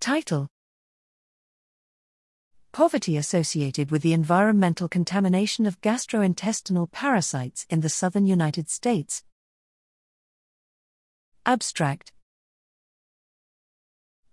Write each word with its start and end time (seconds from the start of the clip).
Title 0.00 0.46
Poverty 2.70 3.16
associated 3.16 3.90
with 3.90 4.02
the 4.02 4.12
environmental 4.12 4.88
contamination 4.88 5.66
of 5.66 5.80
gastrointestinal 5.80 6.90
parasites 6.92 7.66
in 7.68 7.80
the 7.80 7.88
southern 7.88 8.24
United 8.24 8.70
States. 8.70 9.24
Abstract 11.44 12.12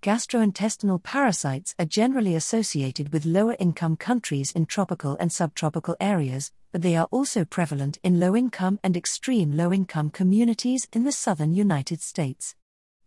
Gastrointestinal 0.03 1.01
parasites 1.01 1.73
are 1.79 1.85
generally 1.85 2.35
associated 2.35 3.11
with 3.11 3.25
lower 3.25 3.55
income 3.59 3.95
countries 3.97 4.51
in 4.51 4.67
tropical 4.67 5.17
and 5.19 5.31
subtropical 5.31 5.95
areas, 5.99 6.51
but 6.71 6.83
they 6.83 6.95
are 6.95 7.07
also 7.09 7.43
prevalent 7.43 7.97
in 8.03 8.19
low 8.19 8.35
income 8.35 8.79
and 8.83 8.95
extreme 8.95 9.57
low 9.57 9.73
income 9.73 10.11
communities 10.11 10.87
in 10.93 11.05
the 11.05 11.11
southern 11.11 11.55
United 11.55 12.01
States. 12.01 12.53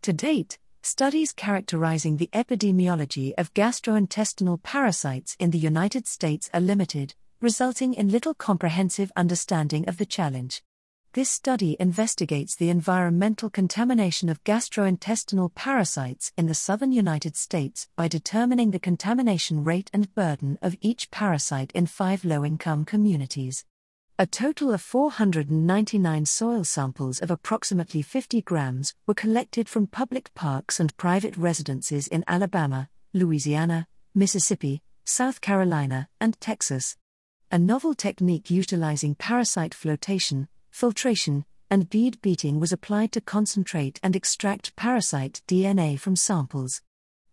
To 0.02 0.12
date, 0.12 0.58
studies 0.88 1.32
characterizing 1.32 2.16
the 2.16 2.30
epidemiology 2.32 3.34
of 3.36 3.52
gastrointestinal 3.52 4.62
parasites 4.62 5.36
in 5.38 5.50
the 5.50 5.58
United 5.58 6.06
States 6.06 6.48
are 6.54 6.60
limited, 6.60 7.14
resulting 7.42 7.92
in 7.92 8.08
little 8.08 8.32
comprehensive 8.32 9.12
understanding 9.14 9.86
of 9.86 9.98
the 9.98 10.06
challenge. 10.06 10.62
This 11.12 11.28
study 11.28 11.76
investigates 11.78 12.56
the 12.56 12.70
environmental 12.70 13.50
contamination 13.50 14.30
of 14.30 14.42
gastrointestinal 14.44 15.54
parasites 15.54 16.32
in 16.38 16.46
the 16.46 16.54
southern 16.54 16.92
United 16.92 17.36
States 17.36 17.88
by 17.94 18.08
determining 18.08 18.70
the 18.70 18.78
contamination 18.78 19.64
rate 19.64 19.90
and 19.92 20.14
burden 20.14 20.58
of 20.62 20.74
each 20.80 21.10
parasite 21.10 21.70
in 21.74 21.84
five 21.84 22.24
low 22.24 22.46
income 22.46 22.86
communities. 22.86 23.66
A 24.20 24.26
total 24.26 24.74
of 24.74 24.82
499 24.82 26.26
soil 26.26 26.64
samples 26.64 27.20
of 27.20 27.30
approximately 27.30 28.02
50 28.02 28.42
grams 28.42 28.92
were 29.06 29.14
collected 29.14 29.68
from 29.68 29.86
public 29.86 30.34
parks 30.34 30.80
and 30.80 30.96
private 30.96 31.36
residences 31.36 32.08
in 32.08 32.24
Alabama, 32.26 32.88
Louisiana, 33.14 33.86
Mississippi, 34.16 34.82
South 35.04 35.40
Carolina, 35.40 36.08
and 36.20 36.40
Texas. 36.40 36.96
A 37.52 37.60
novel 37.60 37.94
technique 37.94 38.50
utilizing 38.50 39.14
parasite 39.14 39.72
flotation, 39.72 40.48
filtration, 40.72 41.44
and 41.70 41.88
bead 41.88 42.20
beating 42.20 42.58
was 42.58 42.72
applied 42.72 43.12
to 43.12 43.20
concentrate 43.20 44.00
and 44.02 44.16
extract 44.16 44.74
parasite 44.74 45.42
DNA 45.46 45.96
from 45.96 46.16
samples. 46.16 46.82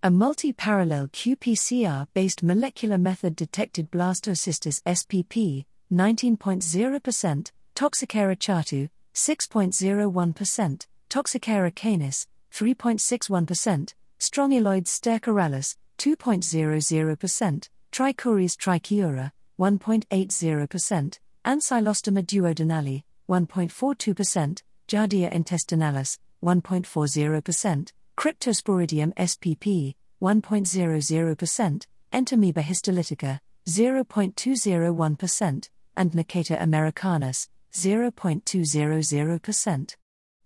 A 0.03 0.11
multi 0.11 0.53
parallel 0.53 1.07
qPCR 1.07 2.05
based 2.13 2.43
molecular 2.43 2.99
method 2.99 3.35
detected 3.35 3.89
Blastocystis 3.89 4.83
spp. 4.83 5.65
19.0%, 5.91 7.51
Toxocara 7.75 8.39
cati, 8.39 8.89
6.01%, 9.13 10.87
Toxocara 11.09 11.75
canis, 11.75 12.27
3.61%, 12.51 13.93
Strongyloides 14.19 14.87
stercoralis, 14.87 15.75
2.00%, 15.97 17.69
Trichuris 17.91 18.57
trichiura, 18.57 19.31
1.80%, 19.59 21.19
Ancylostoma 21.45 22.25
duodenale, 22.25 23.03
1.42%, 23.29 24.63
Giardia 24.87 25.31
intestinalis, 25.31 26.17
1.40%, 26.43 27.91
Cryptosporidium 28.17 29.13
spp, 29.15 29.95
1.00%, 30.21 31.85
Entamoeba 32.13 32.61
histolytica, 32.61 33.39
0.201%, 33.67 35.69
and 35.97 36.11
Necator 36.11 36.61
americanus, 36.61 37.49
0.200%. 37.73 39.95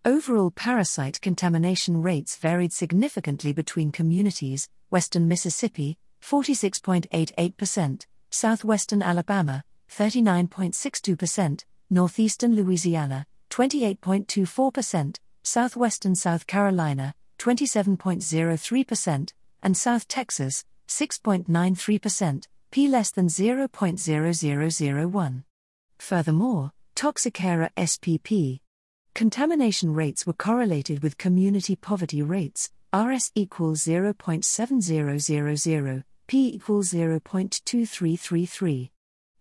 Overall 0.06 0.52
parasite 0.52 1.22
contamination 1.22 2.02
rates 2.02 2.38
varied 2.38 2.74
significantly 2.74 3.54
between 3.54 3.92
communities 3.92 4.68
western 4.90 5.28
Mississippi, 5.28 5.98
46.88%, 6.22 8.06
southwestern 8.32 9.02
Alabama, 9.02 9.64
39.62%, 9.92 11.66
northeastern 11.90 12.56
Louisiana, 12.56 13.26
28.24%, 13.50 15.18
southwestern 15.44 16.16
South 16.16 16.48
Carolina, 16.48 17.14
27.03%, 17.40 19.34
and 19.64 19.78
South 19.78 20.08
Texas, 20.08 20.64
6.93%, 20.88 22.48
p 22.72 22.88
less 22.88 23.12
than 23.12 23.28
0.0001. 23.28 25.44
Furthermore, 25.98 26.72
Toxocara 26.96 27.70
spp. 27.76 28.62
Contamination 29.16 29.94
rates 29.94 30.28
were 30.28 30.34
correlated 30.34 31.02
with 31.02 31.18
community 31.18 31.76
poverty 31.76 32.22
rates, 32.22 32.70
RS 32.94 33.32
equals 33.36 33.82
0.7000, 33.82 36.04
P 36.28 36.54
equals 36.54 36.92
0.2333. 36.92 38.90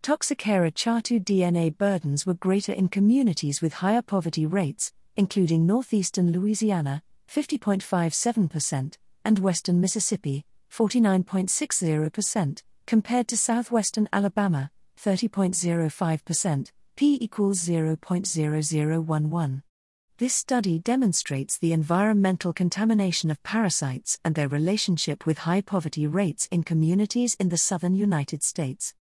Toxocara 0.02 0.72
cati 0.72 1.20
DNA 1.20 1.76
burdens 1.76 2.24
were 2.24 2.32
greater 2.34 2.72
in 2.72 2.88
communities 2.88 3.60
with 3.60 3.74
higher 3.74 4.02
poverty 4.02 4.46
rates, 4.46 4.92
including 5.16 5.66
northeastern 5.66 6.32
Louisiana, 6.32 7.02
50.57%, 7.30 8.96
and 9.24 9.38
western 9.38 9.80
Mississippi, 9.80 10.44
49.60%, 10.72 12.62
compared 12.88 13.28
to 13.28 13.36
southwestern 13.36 14.08
Alabama, 14.14 14.70
30.05%, 14.98 16.72
p 16.96 17.18
equals 17.20 17.60
0.0011. 17.60 19.62
This 20.16 20.34
study 20.34 20.78
demonstrates 20.78 21.58
the 21.58 21.74
environmental 21.74 22.54
contamination 22.54 23.30
of 23.30 23.42
parasites 23.42 24.18
and 24.24 24.34
their 24.34 24.48
relationship 24.48 25.26
with 25.26 25.40
high 25.40 25.60
poverty 25.60 26.06
rates 26.06 26.48
in 26.50 26.62
communities 26.62 27.36
in 27.38 27.50
the 27.50 27.58
southern 27.58 27.94
United 27.94 28.42
States. 28.42 28.94